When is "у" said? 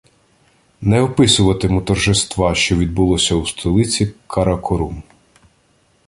3.35-3.45